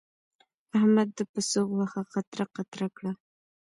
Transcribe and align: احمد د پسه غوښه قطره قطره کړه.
احمد 0.77 1.09
د 1.17 1.19
پسه 1.31 1.59
غوښه 1.69 2.01
قطره 2.11 2.45
قطره 2.55 2.87
کړه. 2.97 3.11